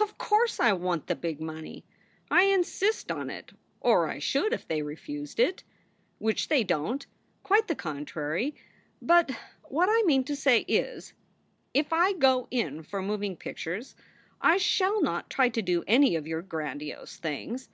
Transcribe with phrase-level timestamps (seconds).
[0.00, 1.84] Of course I want the big money.
[2.32, 5.62] I insist on it, or I should if they refused it.
[6.18, 7.06] Which they don t.
[7.44, 8.54] Quite the contr ry.
[9.00, 9.30] But
[9.68, 11.12] what I mean to say, is:"
[11.74, 13.94] If I go in for moving pictures
[14.40, 17.68] I shall not try to do any of your grandiose things.